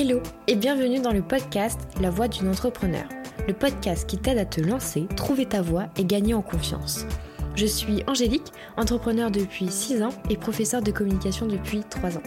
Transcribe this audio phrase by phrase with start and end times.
[0.00, 3.02] Hello et bienvenue dans le podcast La voix d'une entrepreneur,
[3.48, 7.04] le podcast qui t'aide à te lancer, trouver ta voix et gagner en confiance.
[7.56, 12.22] Je suis Angélique, entrepreneur depuis 6 ans et professeur de communication depuis 3 ans.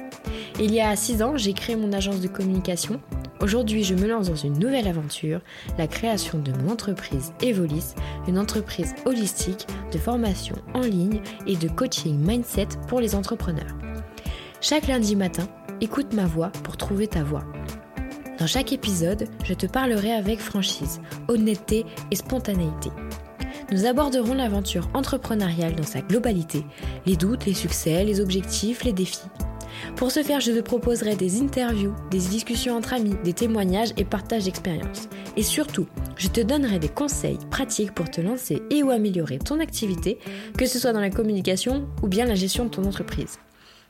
[0.59, 2.99] Il y a 6 ans, j'ai créé mon agence de communication.
[3.39, 5.39] Aujourd'hui, je me lance dans une nouvelle aventure,
[5.77, 7.95] la création de mon entreprise Evolis,
[8.27, 13.77] une entreprise holistique de formation en ligne et de coaching mindset pour les entrepreneurs.
[14.59, 15.47] Chaque lundi matin,
[15.81, 17.43] écoute ma voix pour trouver ta voix.
[18.41, 22.89] Dans chaque épisode, je te parlerai avec franchise, honnêteté et spontanéité.
[23.71, 26.65] Nous aborderons l'aventure entrepreneuriale dans sa globalité,
[27.05, 29.29] les doutes, les succès, les objectifs, les défis.
[29.95, 34.05] Pour ce faire, je te proposerai des interviews, des discussions entre amis, des témoignages et
[34.05, 35.07] partage d'expériences.
[35.37, 35.85] Et surtout,
[36.17, 40.17] je te donnerai des conseils pratiques pour te lancer et ou améliorer ton activité,
[40.57, 43.37] que ce soit dans la communication ou bien la gestion de ton entreprise.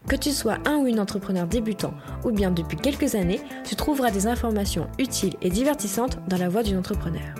[0.08, 4.12] Que tu sois un ou une entrepreneur débutant ou bien depuis quelques années, tu trouveras
[4.12, 7.36] des informations utiles et divertissantes dans la voix d'une entrepreneur.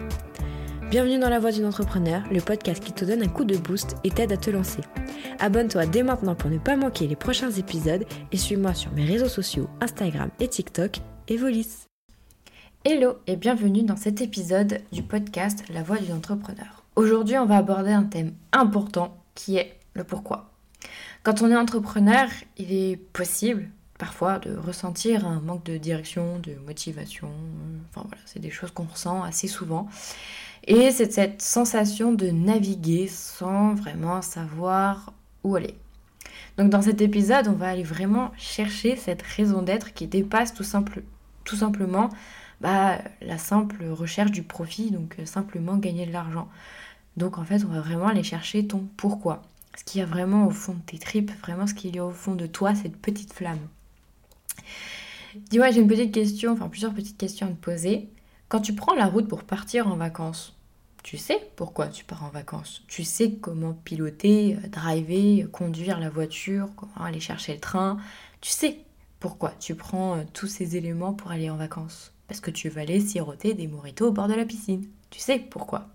[0.90, 3.96] Bienvenue dans la voix d'une entrepreneur, le podcast qui te donne un coup de boost
[4.04, 4.82] et t'aide à te lancer.
[5.40, 9.30] Abonne-toi dès maintenant pour ne pas manquer les prochains épisodes et suis-moi sur mes réseaux
[9.30, 11.88] sociaux Instagram et TikTok, Evolis.
[12.86, 16.84] Hello et bienvenue dans cet épisode du podcast La voix d'une entrepreneur.
[16.96, 20.51] Aujourd'hui, on va aborder un thème important qui est le pourquoi.
[21.24, 22.28] Quand on est entrepreneur,
[22.58, 23.70] il est possible
[24.00, 27.30] parfois de ressentir un manque de direction, de motivation.
[27.90, 29.88] Enfin voilà, c'est des choses qu'on ressent assez souvent.
[30.66, 35.76] Et c'est cette sensation de naviguer sans vraiment savoir où aller.
[36.58, 40.64] Donc dans cet épisode, on va aller vraiment chercher cette raison d'être qui dépasse tout,
[40.64, 41.04] simple,
[41.44, 42.10] tout simplement
[42.62, 46.50] bah, la simple recherche du profit, donc simplement gagner de l'argent.
[47.16, 49.44] Donc en fait, on va vraiment aller chercher ton pourquoi
[49.76, 52.06] ce qu'il y a vraiment au fond de tes tripes, vraiment ce qu'il y a
[52.06, 53.68] au fond de toi, cette petite flamme.
[55.36, 58.10] Dis-moi, j'ai une petite question, enfin plusieurs petites questions à te poser.
[58.50, 60.58] Quand tu prends la route pour partir en vacances,
[61.04, 62.84] tu sais pourquoi tu pars en vacances?
[62.88, 67.98] Tu sais comment piloter, euh, driver, conduire la voiture, comment aller chercher le train?
[68.40, 68.80] Tu sais
[69.20, 72.14] pourquoi tu prends euh, tous ces éléments pour aller en vacances?
[72.28, 74.86] Parce que tu vas aller siroter des moritos au bord de la piscine.
[75.10, 75.90] Tu sais pourquoi?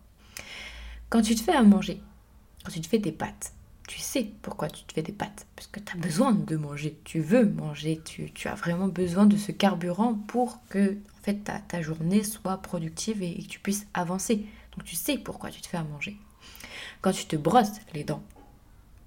[1.08, 2.00] Quand tu te fais à manger,
[2.64, 3.52] quand tu te fais tes pâtes,
[3.86, 5.46] tu sais pourquoi tu te fais des pâtes.
[5.54, 9.36] Parce que tu as besoin de manger, tu veux manger, tu, as vraiment besoin de
[9.36, 10.96] ce carburant pour que
[11.28, 14.46] en ta journée soit productive et, que tu puisses avancer.
[14.72, 16.16] Donc tu sais pourquoi tu te fais à manger.
[17.00, 18.22] Quand tu te brosses les dents,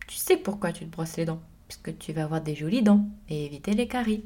[0.08, 1.42] tu sais pourquoi tu te brosses les dents.
[1.68, 4.26] Parce que tu vas avoir des jolies dents et éviter les caries.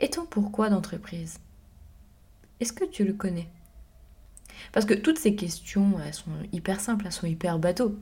[0.00, 1.38] Et ton pourquoi d'entreprise
[2.60, 3.48] Est-ce que tu le connais?
[4.72, 7.96] Parce que toutes ces questions, elles sont hyper simples, elles sont hyper bateaux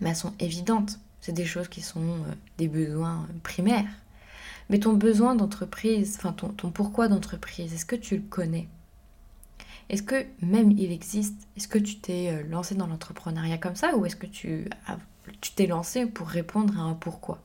[0.00, 0.98] mais elles sont évidentes.
[1.20, 3.90] C'est des choses qui sont euh, des besoins primaires.
[4.70, 8.68] Mais ton besoin d'entreprise, enfin ton, ton pourquoi d'entreprise, est-ce que tu le connais?
[9.90, 11.36] Est-ce que même il existe?
[11.56, 14.68] Est-ce que tu t'es euh, lancé dans l'entrepreneuriat comme ça ou est-ce que tu
[15.56, 17.40] t'es lancé pour répondre à un pourquoi?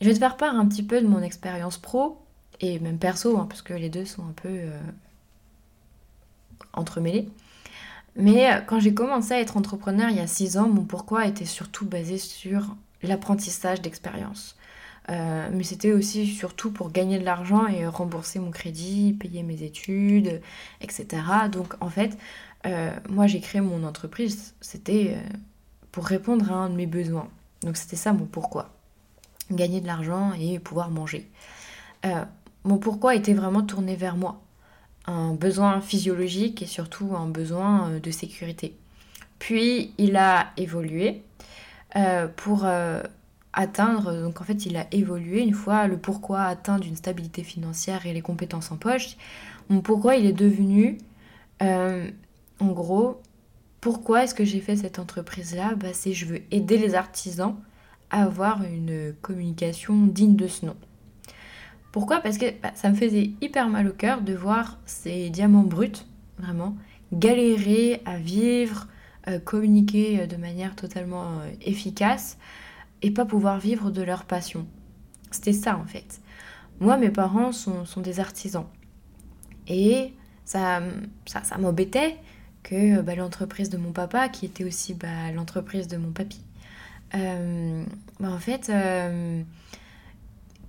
[0.00, 2.24] Je vais te faire part un petit peu de mon expérience pro
[2.60, 4.80] et même perso, hein, parce que les deux sont un peu euh,
[6.72, 7.28] entremêlés.
[8.18, 11.26] Mais euh, quand j'ai commencé à être entrepreneur il y a 6 ans, mon pourquoi
[11.26, 14.56] était surtout basé sur l'apprentissage d'expérience.
[15.08, 19.62] Euh, mais c'était aussi surtout pour gagner de l'argent et rembourser mon crédit, payer mes
[19.62, 20.42] études,
[20.82, 21.06] etc.
[21.50, 22.18] Donc en fait,
[22.66, 25.16] euh, moi j'ai créé mon entreprise, c'était
[25.92, 27.28] pour répondre à un de mes besoins.
[27.62, 28.74] Donc c'était ça mon pourquoi.
[29.50, 31.30] Gagner de l'argent et pouvoir manger.
[32.64, 34.42] mon pourquoi était vraiment tourné vers moi
[35.08, 38.74] un besoin physiologique et surtout un besoin euh, de sécurité.
[39.38, 41.22] Puis il a évolué
[41.96, 43.02] euh, pour euh,
[43.54, 48.04] atteindre, donc en fait il a évolué une fois le pourquoi atteindre une stabilité financière
[48.06, 49.16] et les compétences en poche.
[49.84, 50.96] Pourquoi il est devenu,
[51.60, 53.20] en gros,
[53.82, 55.74] pourquoi est-ce que j'ai fait cette entreprise-là?
[55.74, 57.54] Bah, C'est je veux aider les artisans
[58.10, 60.76] à avoir une communication digne de ce nom.
[61.92, 62.20] Pourquoi?
[62.20, 66.04] Parce que bah, ça me faisait hyper mal au cœur de voir ces diamants bruts,
[66.38, 66.76] vraiment,
[67.12, 68.86] galérer à vivre,
[69.28, 72.38] euh, communiquer euh, de manière totalement euh, efficace
[73.02, 74.66] et pas pouvoir vivre de leur passion.
[75.30, 76.20] C'était ça en fait.
[76.80, 78.66] Moi, mes parents sont, des artisans.
[79.66, 80.14] Et
[80.44, 80.80] ça,
[81.26, 82.16] ça, m'embêtait
[82.62, 86.40] que bah, l'entreprise de mon papa, qui était aussi bah, l'entreprise de mon papy,
[87.12, 88.70] en fait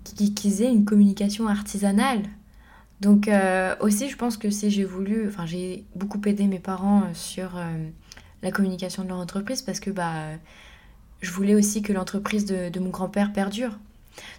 [0.04, 2.24] qu'ils aient une communication artisanale.
[3.02, 7.02] Donc euh, aussi, je pense que si j'ai voulu, enfin j'ai beaucoup aidé mes parents
[7.02, 7.90] euh, sur euh,
[8.44, 10.14] la communication de leur entreprise parce que bah
[11.22, 13.78] je voulais aussi que l'entreprise de, mon grand-père perdure.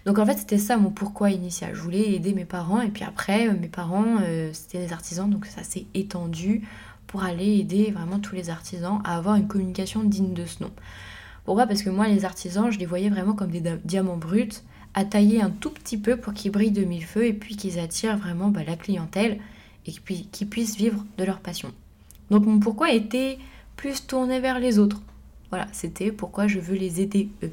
[0.05, 1.75] Donc en fait, c'était ça mon pourquoi initial.
[1.75, 4.17] Je voulais aider mes parents et puis après, mes parents,
[4.51, 6.67] c'était des artisans, donc ça s'est étendu
[7.05, 10.71] pour aller aider vraiment tous les artisans à avoir une communication digne de ce nom.
[11.45, 11.67] Pourquoi?
[11.67, 14.63] Parce que moi, les artisans, je les voyais vraiment comme des diamants bruts,
[14.93, 17.79] à tailler un tout petit peu pour qu'ils brillent de mille feux et puis qu'ils
[17.79, 19.39] attirent vraiment bah, la clientèle
[19.85, 21.71] et qu'ils puissent vivre de leur passion.
[22.29, 23.39] Donc mon pourquoi était
[23.75, 25.01] plus tourné vers les autres.
[25.49, 27.51] Voilà, c'était pourquoi je veux les aider eux.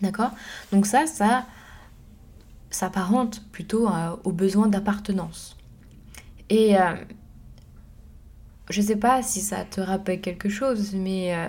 [0.00, 0.30] D'accord?
[0.72, 1.46] Donc ça, ça
[2.70, 3.88] s'apparente plutôt
[4.24, 5.56] aux besoins d'appartenance.
[6.50, 6.94] Et euh,
[8.70, 11.48] je sais pas si ça te rappelle quelque chose, mais euh,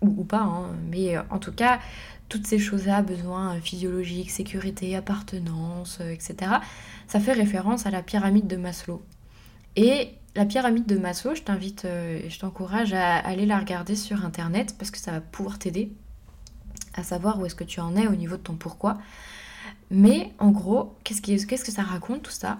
[0.00, 1.80] ou, pas, hein, mais euh, en tout cas,
[2.28, 6.52] toutes ces choses-là, besoins physiologiques, sécurité, appartenance, etc.,
[7.06, 9.02] ça fait référence à la pyramide de Maslow.
[9.76, 14.24] Et la pyramide de Maslow, je t'invite et je t'encourage à aller la regarder sur
[14.24, 15.92] internet parce que ça va pouvoir t'aider
[16.96, 18.98] à savoir où est-ce que tu en es au niveau de ton pourquoi.
[19.90, 22.58] Mais en gros, qu'est-ce, qu'est-ce que ça raconte tout ça?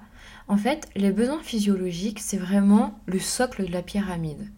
[0.49, 4.49] En fait, les besoins physiologiques, c'est vraiment le socle de la pyramide.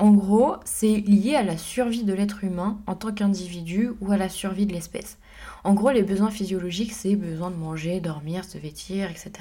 [0.00, 4.16] En gros, c'est lié à la survie de l'être humain en tant qu'individu ou à
[4.16, 5.18] la survie de l'espèce.
[5.64, 9.32] En gros, les besoins physiologiques, c'est besoin de manger, dormir, se vêtir, etc.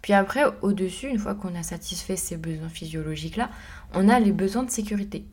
[0.00, 3.50] Puis après, au-dessus, une fois qu'on a satisfait ces besoins physiologiques-là,
[3.92, 5.26] on a les besoins de sécurité.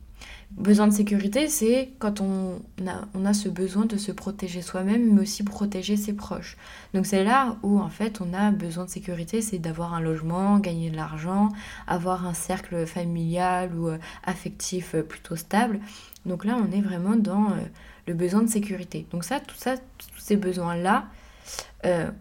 [0.56, 5.42] Besoin de sécurité, c'est quand on a, ce besoin de se protéger soi-même, mais aussi
[5.42, 6.56] protéger ses proches.
[6.92, 10.60] Donc c'est là où en fait on a besoin de sécurité, c'est d'avoir un logement,
[10.60, 11.48] gagner de l'argent,
[11.88, 15.80] avoir un cercle familial ou euh, affectif euh, plutôt stable.
[16.24, 17.56] Donc là on est vraiment dans euh,
[18.06, 19.06] le besoin de sécurité.
[19.10, 21.06] Donc ça, tout ça, tous ces besoins-là,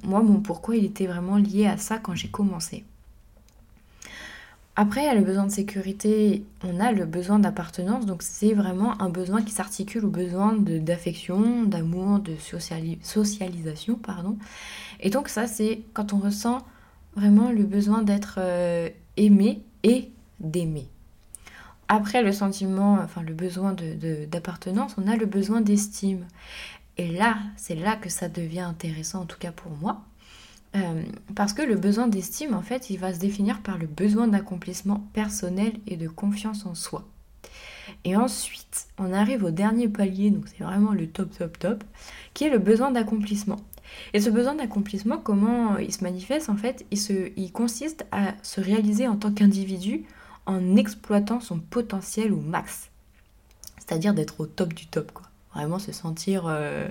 [0.03, 2.83] moi mon pourquoi il était vraiment lié à ça quand j'ai commencé.
[4.75, 8.53] Après, il y a le besoin de sécurité, on a le besoin d'appartenance, donc c'est
[8.53, 12.35] vraiment un besoin qui s'articule au besoin d'affection, d'amour, de
[13.03, 14.37] socialisation, pardon.
[14.99, 16.65] Et donc ça, c'est quand on ressent
[17.15, 20.09] vraiment le besoin d'être euh, aimé et
[20.39, 20.87] d'aimer.
[21.87, 23.75] Après le sentiment, enfin le besoin
[24.27, 26.25] d'appartenance, on a le besoin d'estime.
[26.97, 30.01] Et là, c'est là que ça devient intéressant, en tout cas pour moi.
[30.75, 31.03] Euh,
[31.35, 35.07] parce que le besoin d'estime, en fait, il va se définir par le besoin d'accomplissement
[35.13, 37.07] personnel et de confiance en soi.
[38.05, 41.83] Et ensuite, on arrive au dernier palier, donc c'est vraiment le top, top, top,
[42.33, 43.59] qui est le besoin d'accomplissement.
[44.13, 48.33] Et ce besoin d'accomplissement, comment il se manifeste En fait, il, se, il consiste à
[48.41, 50.05] se réaliser en tant qu'individu
[50.45, 52.89] en exploitant son potentiel au max.
[53.77, 55.27] C'est-à-dire d'être au top du top, quoi.
[55.53, 56.87] Vraiment se sentir, euh,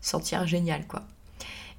[0.00, 1.02] sentir génial, quoi.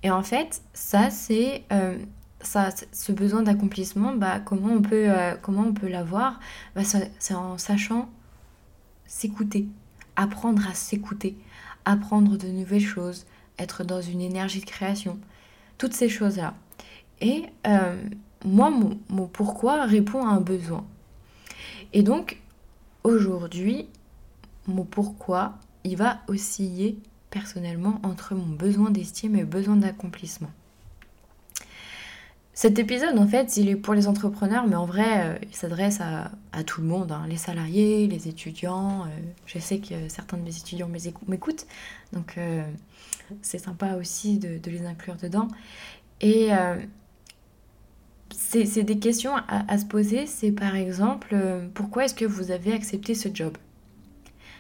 [0.04, 1.98] Et en fait, ça, c'est euh,
[2.42, 5.36] ce besoin d'accomplissement, bah, comment on peut, euh,
[5.76, 6.40] peut l'avoir?
[6.76, 8.10] Bah, C'est en sachant
[9.06, 9.68] s'écouter,
[10.16, 11.38] apprendre à s'écouter,
[11.86, 13.26] apprendre de nouvelles choses,
[13.58, 15.20] être dans une énergie de création,
[15.78, 16.54] toutes ces choses-là.
[17.22, 18.02] Et euh,
[18.46, 20.86] moi, mon, mon pourquoi répond à un besoin.
[21.94, 22.42] Et donc,
[23.04, 23.88] aujourd'hui,
[24.68, 27.00] mon pourquoi, il va osciller
[27.30, 30.52] personnellement entre mon besoin d'estime et besoin d'accomplissement.
[32.58, 36.02] Cet épisode, en fait, il est pour les entrepreneurs, mais en vrai, euh, il s'adresse
[36.02, 36.32] à,
[36.64, 37.24] tout le monde, hein.
[37.30, 39.04] les salariés, les étudiants.
[39.04, 39.10] Euh,
[39.46, 40.90] je sais que certains de mes étudiants
[41.28, 41.68] m'écoutent,
[42.14, 42.64] donc euh,
[43.44, 45.50] c'est sympa aussi de, les inclure dedans.
[46.20, 46.50] Et
[48.32, 51.38] c'est des questions à, se poser, c'est par exemple,
[51.76, 53.56] pourquoi est-ce que vous avez accepté ce job?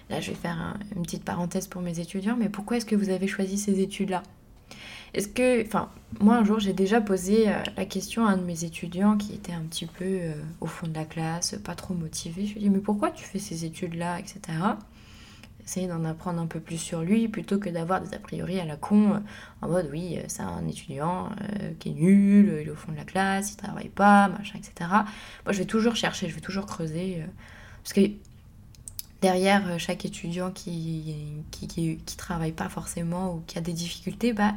[0.09, 3.09] Là, je vais faire une petite parenthèse pour mes étudiants, mais pourquoi est-ce que vous
[3.09, 4.23] avez choisi ces études-là?
[5.13, 8.43] Est-ce que, enfin, moi un jour j'ai déjà posé euh, la question à un de
[8.43, 11.93] mes étudiants qui était un petit peu euh, au fond de la classe, pas trop
[11.93, 12.45] motivé.
[12.45, 14.39] Je lui ai dit, mais pourquoi tu fais ces études-là, etc.
[15.63, 18.65] Essayer d'en apprendre un peu plus sur lui plutôt que d'avoir des a priori à
[18.65, 19.19] la con euh,
[19.61, 21.29] en mode oui, c'est un étudiant
[21.79, 24.89] qui est nul, il est au fond de la classe, il travaille pas, machin, etc.
[25.45, 27.23] Moi je vais toujours chercher, je vais toujours creuser.
[27.83, 28.01] parce que
[29.21, 31.15] derrière euh, chaque étudiant qui
[31.51, 34.53] qui, qui, travaille pas forcément ou qui a des difficultés, bah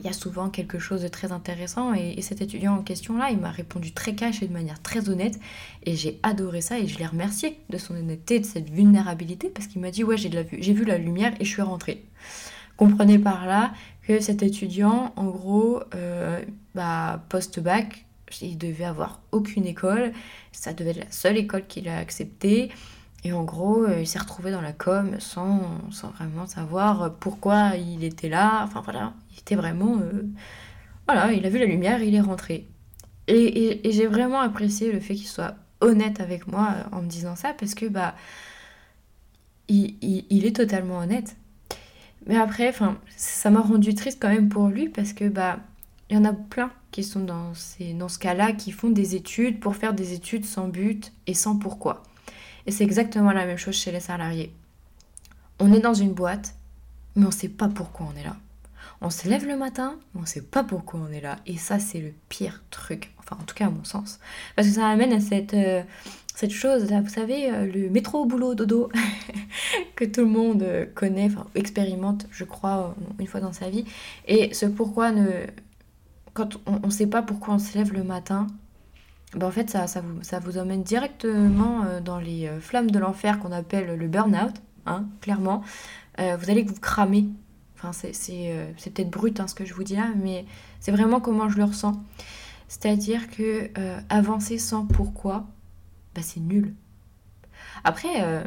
[0.00, 1.94] il y a, souvent quelque chose de très intéressant.
[1.94, 5.08] Et, cet étudiant en question là il m'a répondu très cash et de manière très
[5.08, 5.38] honnête.
[5.84, 9.66] Et j'ai adoré ça et je l'ai remercié de son honnêteté de cette vulnérabilité parce
[9.66, 12.04] qu'il m'a dit ouais j'ai j'ai vu la lumière et je suis rentrée.
[12.76, 16.42] Comprenez par là que cet étudiant en gros euh,
[16.74, 18.06] bah, post bac
[18.42, 20.12] il devait avoir aucune école.
[20.52, 22.70] Ça devait être la seule école qu'il a acceptée
[23.24, 25.60] et en gros, euh, il s'est retrouvé dans la com sans,
[25.90, 28.62] sans, vraiment savoir pourquoi il était là.
[28.64, 29.98] Enfin voilà, il était vraiment...
[29.98, 30.22] Euh,
[31.06, 32.68] voilà, il a vu la lumière, il est rentré.
[33.26, 37.36] Et, j'ai vraiment apprécié le fait qu'il soit honnête avec moi euh, en me disant
[37.36, 38.14] ça parce que bah
[39.68, 41.36] il, il, il est totalement honnête.
[42.26, 45.58] Mais après, enfin, ça m'a rendu triste quand même pour lui parce que bah,
[46.10, 49.14] il y en a plein qui sont dans, ces, dans ce cas-là, qui font des
[49.14, 52.02] études pour faire des études sans but et sans pourquoi.
[52.70, 54.54] Et c'est exactement la même chose chez les salariés.
[55.58, 56.54] On est dans une boîte,
[57.16, 58.36] mais on ne sait pas pourquoi on est là.
[59.00, 61.40] On se lève le matin, mais on ne sait pas pourquoi on est là.
[61.46, 63.12] Et ça, c'est le pire truc.
[63.18, 64.20] Enfin, en tout cas, à mon sens.
[64.54, 65.82] Parce que ça amène à cette, euh,
[66.36, 68.88] cette chose, là, vous savez, euh, le métro, boulot, dodo,
[69.96, 73.84] que tout le monde euh, connaît, enfin, expérimente, je crois, une fois dans sa vie.
[74.28, 75.26] Et ce pourquoi ne.
[76.34, 78.46] Quand on ne sait pas pourquoi on se lève le matin,
[79.34, 83.38] ben en fait, ça, ça, vous, ça vous emmène directement dans les flammes de l'enfer
[83.38, 84.54] qu'on appelle le burn-out,
[84.86, 85.62] hein, clairement.
[86.18, 87.28] vous allez vous cramer
[87.82, 90.44] Enfin, euh, c'est peut-être brut hein, ce que je vous dis là, mais
[90.80, 92.02] c'est vraiment comment je le ressens.
[92.68, 95.46] C'est-à-dire que euh, avancer sans pourquoi,
[96.14, 96.74] bah, c'est nul.
[97.82, 98.44] Après, euh,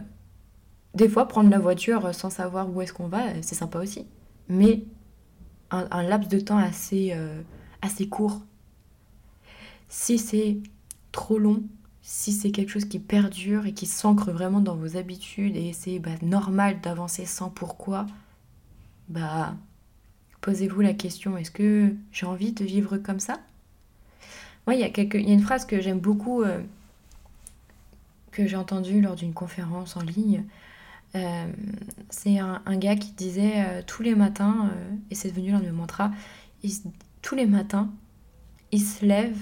[0.94, 4.06] des fois, prendre la voiture sans savoir où est-ce qu'on va, c'est sympa aussi.
[4.50, 4.84] Mais
[5.72, 7.18] un, laps de temps assez,
[7.82, 8.42] assez court.
[9.90, 10.58] Si c'est
[11.14, 11.64] trop long,
[12.02, 16.00] si c'est quelque chose qui perdure et qui s'ancre vraiment dans vos habitudes et c'est
[16.00, 18.06] bah, normal d'avancer sans pourquoi,
[19.08, 19.56] bah
[20.42, 23.40] posez-vous la question, est-ce que j'ai envie de vivre comme ça?
[24.68, 26.62] Moi, il y, a il y a une phrase que j'aime beaucoup, euh,
[28.32, 30.44] que j'ai entendue lors d'une conférence en ligne.
[31.16, 31.46] Euh,
[32.10, 34.72] c'est un, gars qui disait euh, tous les matins,
[35.12, 36.12] et c'est devenu l'un de mes mantras,
[37.22, 37.90] tous les matins,
[38.72, 39.38] il se lève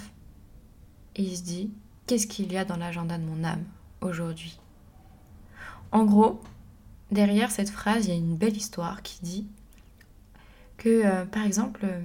[1.16, 1.72] et il se dit,
[2.08, 3.64] qu'est-ce qu'il y a dans l'agenda de mon âme
[4.02, 4.60] aujourd'hui?
[5.92, 6.42] En gros,
[7.12, 9.48] derrière cette phrase, il y a une belle histoire qui dit
[10.78, 12.02] que, euh, par exemple, euh,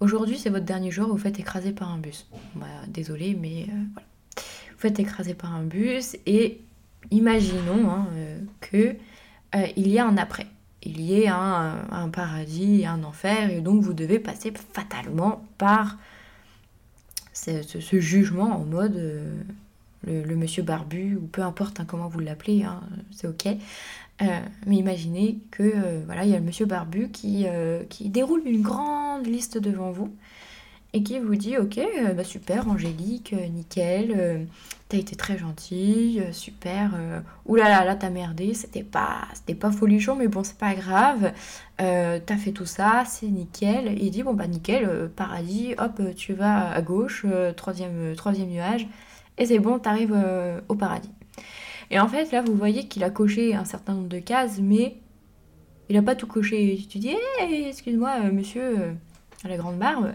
[0.00, 2.28] aujourd'hui c'est votre dernier jour, vous faites écraser par un bus.
[2.54, 4.08] Bah, désolé, mais euh, voilà.
[4.72, 6.60] Vous faites écraser par un bus et
[7.10, 8.08] imaginons hein,
[8.60, 8.96] que
[9.76, 10.48] il y a un après.
[10.82, 15.96] Il y ait un, paradis et un enfer, et donc vous devez passer fatalement par
[17.52, 19.00] ce, jugement en mode
[20.06, 23.46] le, monsieur barbu, ou peu importe hein, comment vous l'appelez, hein, c'est ok.
[24.22, 24.26] Euh,
[24.66, 28.62] mais imaginez que euh, voilà, il y a le monsieur barbu euh, qui déroule une
[28.62, 30.14] grande liste devant vous
[30.94, 31.78] et qui vous dit ok
[32.16, 34.46] bah super Angélique nickel
[34.88, 36.92] t'as été très gentille super
[37.44, 41.32] oulala là, t'as merdé c'était pas c'était pas folichon mais bon c'est pas grave
[41.76, 46.32] t'as fait tout ça c'est nickel et il dit bon bah nickel paradis hop tu
[46.32, 48.14] vas à gauche troisième
[48.48, 48.86] nuage
[49.38, 51.10] et c'est bon, t'arrives euh, au paradis.
[51.90, 54.96] Et en fait, là, vous voyez qu'il a coché un certain nombre de cases, mais
[55.88, 56.78] il n'a pas tout coché.
[56.88, 58.92] Tu dis, hey, excuse-moi, euh, monsieur, euh,
[59.44, 60.14] à la grande barbe,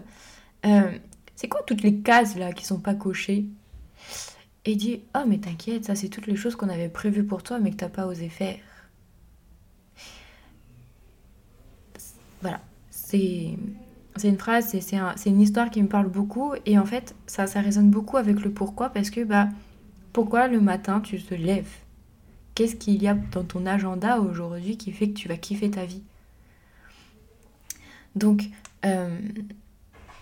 [0.62, 3.46] c'est quoi toutes les cases là qui sont pas cochées
[4.64, 7.58] Et dit, oh, mais t'inquiète, ça, c'est toutes les choses qu'on avait prévues pour toi,
[7.58, 8.58] mais que t'as pas osé faire.
[12.42, 13.56] Voilà, c'est
[14.16, 17.60] c'est une phrase, c'est une histoire qui me parle beaucoup et en fait ça, ça
[17.60, 19.48] résonne beaucoup avec le pourquoi parce que bah
[20.12, 21.70] pourquoi le matin tu te lèves?
[22.54, 25.84] Qu'est-ce qu'il y a dans ton agenda aujourd'hui qui fait que tu vas kiffer ta
[25.84, 26.02] vie?
[28.16, 28.42] Donc
[28.84, 29.18] euh,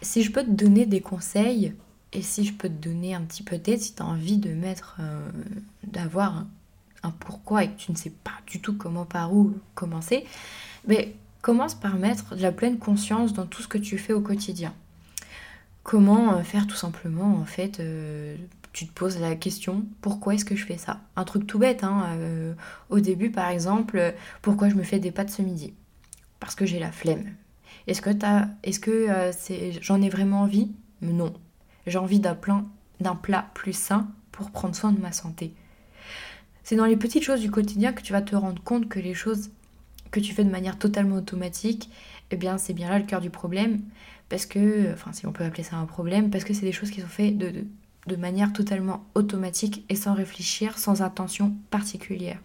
[0.02, 1.74] si je peux te donner des conseils
[2.12, 4.50] et si je peux te donner un petit peu d'aide si tu as envie de
[4.50, 5.28] mettre, euh,
[5.84, 6.46] d'avoir
[7.02, 10.24] un, pourquoi et que tu ne sais pas du tout comment par où commencer,
[10.86, 14.20] mais Commence par mettre de la pleine conscience dans tout ce que tu fais au
[14.20, 14.74] quotidien.
[15.84, 18.36] Comment euh, faire tout simplement en fait euh,
[18.72, 21.00] tu te poses la question pourquoi est-ce que je fais ça?
[21.14, 22.06] Un truc tout bête, hein,
[22.90, 25.72] au début par exemple, pourquoi je me fais des pâtes ce midi?
[26.40, 27.24] Parce que j'ai la flemme.
[27.88, 30.70] Est-ce que, que j'en ai vraiment envie?
[31.02, 31.32] Non.
[31.86, 32.36] J'ai envie d'un,
[33.00, 35.54] d'un plat plus sain pour prendre soin de ma santé.
[36.62, 39.14] C'est dans les petites choses du quotidien que tu vas te rendre compte que les
[39.14, 39.50] choses
[40.10, 41.90] que tu fais de manière totalement automatique,
[42.30, 43.80] eh bien c'est bien là le cœur du problème,
[44.28, 46.90] parce que, enfin si on peut appeler ça un problème, parce que c'est des choses
[46.90, 47.64] qui sont faites de,
[48.06, 52.38] de, manière totalement automatique et sans réfléchir, sans intention particulière.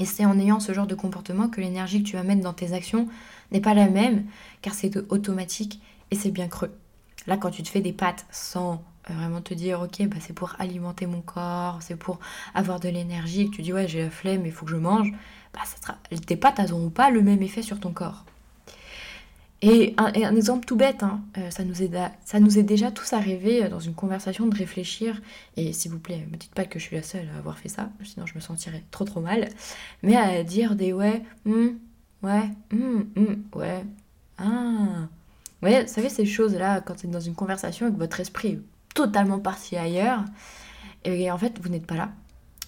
[0.00, 2.52] Et c'est en ayant ce genre de comportement que l'énergie que tu vas mettre dans
[2.52, 3.08] tes actions
[3.52, 4.24] n'est pas la même,
[4.62, 6.72] car c'est automatique et c'est bien creux.
[7.26, 10.32] Là, quand tu te fais des pâtes sans euh, vraiment te dire, ok, bah, c'est
[10.32, 12.18] pour alimenter mon corps, c'est pour
[12.54, 14.76] avoir de l'énergie, et que tu dis, ouais, j'ai la flemme, il faut que je
[14.76, 15.12] mange,
[15.52, 18.24] bah, ça sera, tes pâtes n'auront pas le même effet sur ton corps.
[19.60, 21.90] Et un, exemple tout bête, hein, euh, ça, nous est
[22.24, 25.20] ça nous est déjà tous arrivé euh, dans une conversation de réfléchir,
[25.56, 27.68] et s'il vous plaît, me dites pas que je suis la seule à avoir fait
[27.68, 29.48] ça, sinon je me sentirais trop trop mal,
[30.04, 31.70] mais à dire des ouais, hmm,
[32.22, 33.84] ouais, hmm, hmm, ouais,
[34.38, 35.08] ah.
[35.60, 38.60] Vous savez ces choses-là, quand vous êtes dans une conversation et que votre esprit est
[38.94, 40.24] totalement parti ailleurs,
[41.04, 42.10] et en fait vous n'êtes pas là,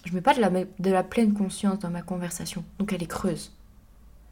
[0.05, 3.53] je mets pas de la, pleine conscience dans ma conversation, donc elle est creuse.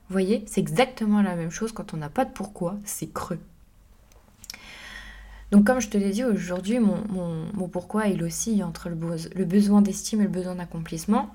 [0.08, 3.38] Vous voyez, c'est exactement la même chose quand on n'a pas de pourquoi, c'est creux.
[5.50, 10.20] Donc comme je te l'ai dit aujourd'hui, mon, pourquoi il oscille entre le besoin d'estime
[10.20, 11.30] et le besoin d'accomplissement.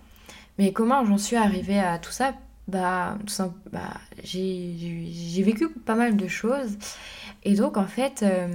[0.57, 2.33] Mais comment j'en suis arrivée à tout ça?
[2.67, 3.17] Bah,
[3.71, 3.93] bah
[4.23, 6.77] j'ai vécu pas mal de choses.
[7.43, 8.47] Et donc en fait, euh,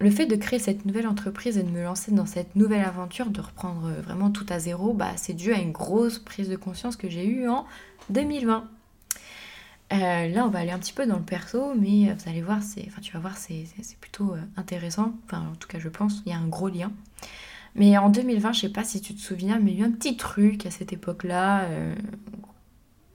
[0.00, 3.30] le fait de créer cette nouvelle entreprise et de me lancer dans cette nouvelle aventure,
[3.30, 6.96] de reprendre vraiment tout à zéro, bah, c'est dû à une grosse prise de conscience
[6.96, 7.66] que j'ai eue en
[8.10, 8.68] 2020.
[9.92, 12.62] Euh, là, on va aller un petit peu dans le perso, mais vous allez voir,
[12.62, 13.66] c'est, enfin, tu vas voir, c'est,
[14.00, 15.12] plutôt euh, intéressant.
[15.26, 16.90] Enfin, en tout cas, je pense, il y a un gros lien.
[17.74, 19.88] Mais en 2020, je sais pas si tu te souviens, mais il y a eu
[19.88, 21.94] un petit truc à cette époque-là, euh,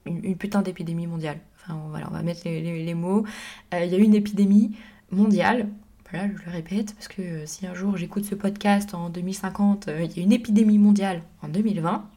[0.08, 1.38] une, putain d'épidémie mondiale.
[1.56, 3.24] Enfin, voilà, on va mettre les, mots.
[3.72, 4.76] il y a eu une épidémie
[5.10, 5.68] mondiale.
[6.10, 10.16] Voilà, je le répète, parce que si un jour j'écoute ce podcast en 2050, il
[10.16, 12.08] y a une épidémie mondiale en 2020,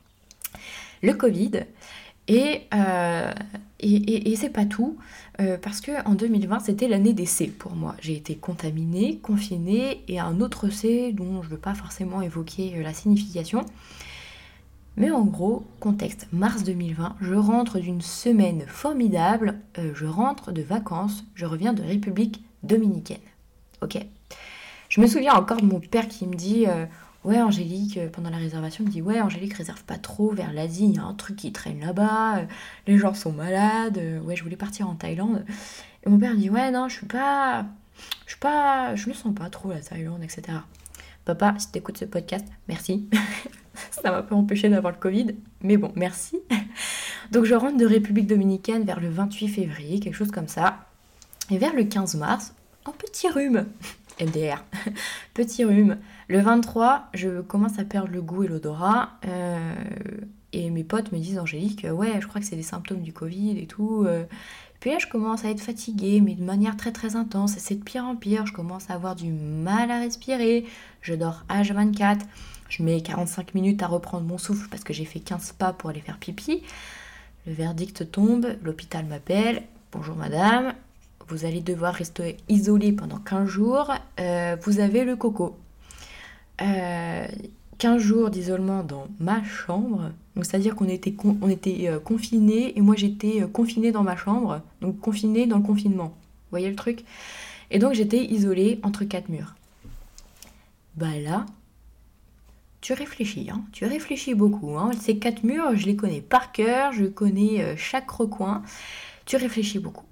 [1.03, 1.65] le Covid.
[2.73, 3.31] Euh,
[3.79, 4.97] et, et, c'est pas tout,
[5.39, 7.95] euh, parce que en 2020, c'était l'année des C pour moi.
[7.99, 12.73] J'ai été contaminée, confinée, et un autre C dont je ne veux pas forcément évoquer
[12.77, 13.65] euh, la signification.
[14.97, 19.59] Mais en gros, contexte mars 2020, je rentre d'une semaine formidable,
[19.93, 23.17] je rentre de vacances, je reviens de République dominicaine.
[23.81, 23.97] Ok
[24.89, 26.67] Je me souviens encore de mon père qui me dit
[27.23, 30.85] Ouais, Angélique, euh, pendant la réservation, me dit Ouais, Angélique, réserve pas trop vers l'Asie,
[30.85, 32.45] il y a un truc qui traîne là-bas, euh,
[32.87, 35.45] les gens sont malades, euh, ouais, je voulais partir en Thaïlande.
[36.03, 37.65] Et mon père me dit Ouais, non, je suis pas.
[38.25, 38.95] Je suis pas.
[38.95, 40.59] Je me sens pas trop la Thaïlande, etc.
[41.25, 43.07] Papa, si t'écoutes ce podcast, merci.
[43.91, 46.39] Ça m'a pas empêché d'avoir le Covid, mais bon, merci.
[47.31, 50.85] Donc je rentre de République Dominicaine vers le 28 février, quelque chose comme ça.
[51.49, 52.53] Et vers le 15 mars,
[52.85, 53.65] un petit rhume.
[54.19, 54.63] MDR.
[55.33, 55.97] Petit rhume.
[56.27, 59.09] Le 23, je commence à perdre le goût et l'odorat.
[59.25, 59.73] Euh,
[60.53, 63.57] et mes potes me disent, Angélique, ouais, je crois que c'est des symptômes du Covid
[63.57, 64.03] et tout.
[64.05, 64.25] Euh.
[64.79, 67.53] Puis là, je commence à être fatiguée, mais de manière très très intense.
[67.57, 68.45] C'est de pire en pire.
[68.45, 70.65] Je commence à avoir du mal à respirer.
[71.01, 72.19] Je dors H24.
[72.71, 75.89] Je mets 45 minutes à reprendre mon souffle parce que j'ai fait 15 pas pour
[75.89, 76.63] aller faire pipi.
[77.45, 79.63] Le verdict tombe, l'hôpital m'appelle.
[79.91, 80.73] Bonjour madame,
[81.27, 85.57] vous allez devoir rester isolé pendant 15 jours, euh, vous avez le coco.
[86.59, 86.69] 15
[87.83, 92.81] euh, jours d'isolement dans ma chambre, donc c'est-à-dire qu'on était, on était euh, confinés et
[92.81, 96.05] moi j'étais confinée dans ma chambre, donc confinée dans le confinement.
[96.05, 97.03] Vous voyez le truc?
[97.69, 99.55] Et donc j'étais isolée entre quatre murs.
[100.95, 101.45] Bah là,
[102.81, 104.77] tu réfléchis, hein, tu réfléchis beaucoup.
[104.77, 104.91] Hein.
[104.99, 108.63] Ces quatre murs, je les connais par cœur, je connais chaque recoin.
[109.25, 110.05] Tu réfléchis beaucoup.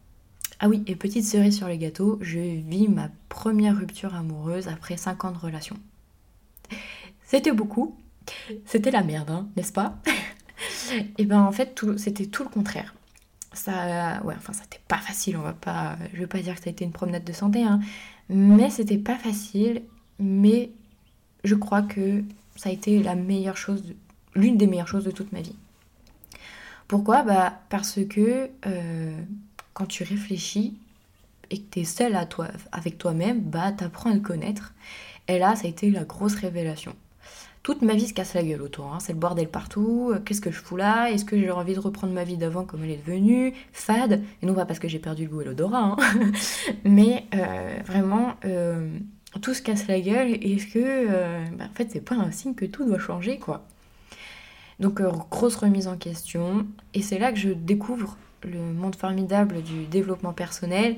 [0.60, 4.98] Ah oui, et petite cerise sur le gâteau, je vis ma première rupture amoureuse après
[4.98, 5.78] 5 ans de relation.
[7.24, 7.96] C'était beaucoup,
[8.66, 9.98] c'était la merde, hein, n'est-ce pas?
[11.18, 12.94] Et ben en fait, c'était tout le contraire.
[13.54, 16.68] Ça, ouais, enfin, c'était pas facile, on va pas, je vais pas dire que ça
[16.68, 17.80] a été une promenade de santé, hein,
[18.28, 19.84] mais c'était pas facile,
[20.20, 20.72] mais
[21.46, 22.24] je crois que
[22.60, 23.96] ça a été la meilleure chose,
[24.36, 25.56] l'une des meilleures choses de toute ma vie.
[26.90, 27.24] Pourquoi?
[27.24, 29.18] Bah parce que euh,
[29.74, 30.78] quand tu réfléchis
[31.52, 32.18] et que tu es seul
[32.74, 34.74] avec toi-même, bah apprends à le connaître.
[35.30, 36.94] Et là, ça a été la grosse révélation.
[37.64, 38.98] Toute ma vie se casse la gueule autour, hein.
[39.00, 41.12] c'est le bordel partout, qu'est-ce que je fous là?
[41.12, 43.54] Est-ce que j'ai envie de reprendre ma vie d'avant comme elle est devenue?
[43.72, 45.98] Fade, et non pas parce que j'ai perdu le goût et l'odorat, hein.
[46.84, 48.90] mais euh, vraiment, euh,
[49.42, 52.66] tout se casse la gueule, et est-ce que, euh, bah, c'est pas un signe que
[52.66, 53.66] tout doit changer, quoi.
[54.80, 59.86] Donc, grosse remise en question, et c'est là que je découvre le monde formidable du
[59.86, 60.96] développement personnel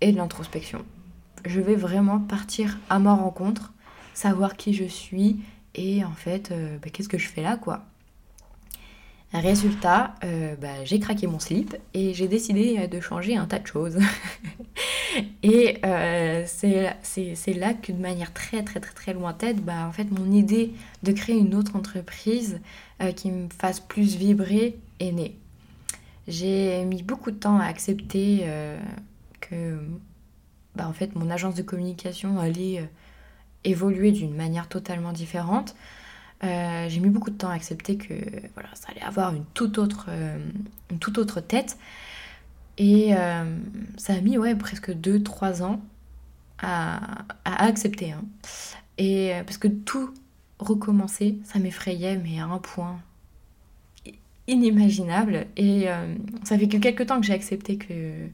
[0.00, 0.84] et de l'introspection.
[1.46, 3.72] Je vais vraiment partir à ma rencontre,
[4.14, 5.38] savoir qui je suis
[5.74, 7.84] et en fait, euh, bah, qu'est-ce que je fais là, quoi.
[9.40, 13.66] Résultat, euh, bah, j'ai craqué mon slip et j'ai décidé de changer un tas de
[13.66, 13.98] choses.
[15.42, 20.10] et euh, c'est là que de manière très très très très lointaine, bah, en fait,
[20.10, 22.60] mon idée de créer une autre entreprise
[23.16, 25.36] qui me fasse plus vibrer est née.
[26.26, 28.78] J'ai mis beaucoup de temps à accepter euh,
[29.40, 29.78] que
[30.74, 32.86] bah, en fait, mon agence de communication allait euh,
[33.64, 35.74] évoluer d'une manière totalement différente.
[36.44, 38.14] Euh, j'ai mis beaucoup de temps à accepter que
[38.54, 40.08] voilà, ça allait avoir une toute autre,
[40.90, 41.78] une toute autre tête.
[42.78, 43.12] Et
[43.96, 45.80] ça a mis ouais, presque 2-3 ans
[46.58, 48.12] à, accepter.
[48.12, 48.24] Hein.
[48.98, 50.12] Et parce que tout
[50.58, 52.98] recommencer, ça m'effrayait, mais à un point
[54.46, 55.46] inimaginable.
[55.56, 58.28] Et euh, ça fait que quelques temps que j'ai accepté que,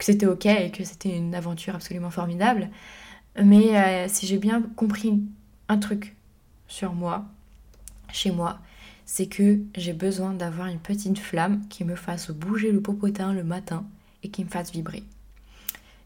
[0.00, 2.70] c'était ok et que c'était une aventure absolument formidable.
[3.42, 5.20] Mais euh, si j'ai bien compris
[5.68, 6.16] un truc
[6.68, 7.24] sur moi,
[8.12, 8.58] chez moi,
[9.04, 13.42] c'est que j'ai besoin d'avoir une petite flamme qui me fasse bouger le popotin le
[13.42, 13.84] matin
[14.22, 15.02] et qui me fasse vibrer.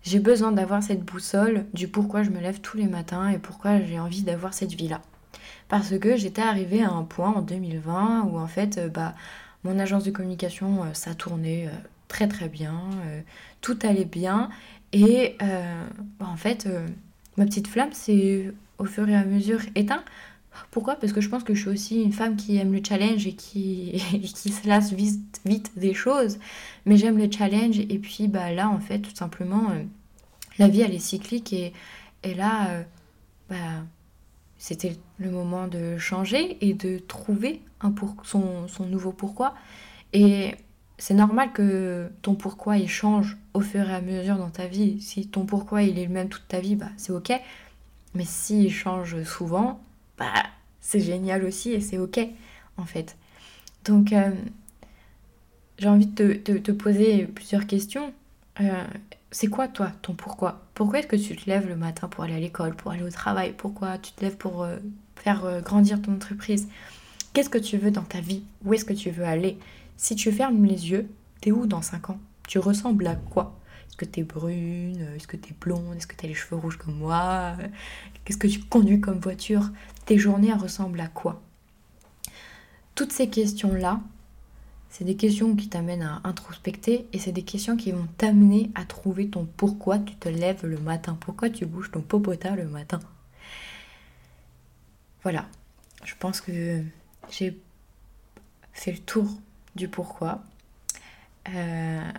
[0.04, 3.80] J'ai besoin d'avoir cette boussole du pourquoi je me lève tous les matins et pourquoi
[3.80, 5.00] j'ai envie d'avoir cette vie-là.
[5.68, 9.14] Parce que j'étais arrivée à un point en 2020 où en fait, euh, bah,
[9.64, 12.78] mon agence de communication, euh, ça tournait euh, très très bien,
[13.62, 14.50] tout allait bien
[14.92, 16.68] et bah, en fait,
[17.38, 20.04] ma petite flamme s'est au fur et à mesure éteinte.
[20.70, 20.96] Pourquoi?
[20.96, 23.34] Parce que je pense que je suis aussi une femme qui aime le challenge et
[23.34, 24.02] qui,
[24.34, 26.38] qui se lasse vite, vite, des choses.
[26.86, 29.68] Mais j'aime le challenge et puis bah, là, en fait, tout simplement,
[30.58, 31.72] la vie, elle est cyclique et,
[32.22, 32.84] et là,
[33.48, 33.56] bah,
[34.62, 39.54] c'était le moment de changer et de trouver un pour, son, son nouveau pourquoi.
[40.12, 40.54] Et
[40.98, 45.00] c'est normal que ton pourquoi il change au fur et à mesure dans ta vie.
[45.00, 47.32] Si ton pourquoi il est le même toute ta vie, bah c'est ok.
[48.14, 49.80] Mais s'il change souvent,
[50.22, 50.44] bah
[50.80, 52.20] c'est génial aussi et c'est ok
[52.76, 53.16] en fait.
[53.84, 54.30] Donc euh,
[55.78, 58.12] j'ai envie de te, poser plusieurs questions.
[58.60, 58.84] Euh,
[59.30, 60.62] c'est quoi toi ton pourquoi?
[60.74, 63.10] Pourquoi est-ce que tu te lèves le matin pour aller à l'école, pour aller au
[63.10, 63.54] travail?
[63.56, 64.76] Pourquoi tu te lèves pour euh,
[65.16, 66.68] faire grandir ton entreprise?
[67.32, 68.44] Qu'est-ce que tu veux dans ta vie?
[68.64, 69.58] Où est-ce que tu veux aller?
[69.96, 71.08] Si tu fermes les yeux,
[71.40, 72.18] t'es où dans 5 ans?
[72.46, 73.58] Tu ressembles à quoi?
[73.92, 75.06] Est-ce que t'es brune?
[75.14, 75.94] Est-ce que t'es blonde?
[75.96, 77.54] Est-ce que t'as les cheveux rouges comme moi?
[78.24, 79.70] Qu'est-ce que tu conduis comme voiture?
[80.06, 81.42] Tes journées ressemblent à quoi?
[82.94, 84.00] Toutes ces questions-là,
[84.88, 88.86] c'est des questions qui t'amènent à introspecter et c'est des questions qui vont t'amener à
[88.86, 93.00] trouver ton pourquoi tu te lèves le matin, pourquoi tu bouges ton popota le matin?
[95.22, 95.48] Voilà,
[96.02, 96.82] je pense que
[97.30, 97.58] j'ai
[98.72, 99.28] fait le tour
[99.76, 100.42] du pourquoi.
[101.48, 102.10] Euh,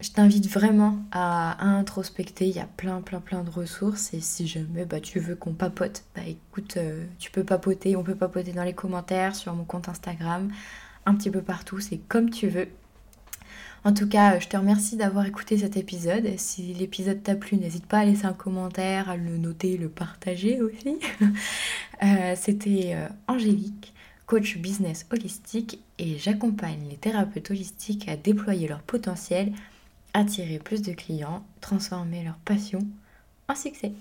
[0.00, 4.46] je t'invite vraiment à, introspecter, il y a plein plein plein de ressources et si
[4.46, 8.52] jamais bah, tu veux qu'on papote, bah écoute, euh, tu peux papoter, on peut papoter
[8.52, 10.50] dans les commentaires sur mon compte Instagram
[11.06, 12.68] un petit peu partout, c'est comme tu veux.
[13.84, 16.28] En tout cas, je te remercie d'avoir écouté cet épisode.
[16.38, 20.60] Si l'épisode t'a plu, n'hésite pas à laisser un commentaire, à le noter, le partager
[20.60, 20.98] aussi.
[22.02, 23.94] Euh, c'était euh, Angélique,
[24.26, 29.54] coach business holistique, et j'accompagne les thérapeutes holistiques à déployer leur potentiel,
[30.16, 32.78] attirer plus de clients, transformer leur passion
[33.48, 33.92] en succès.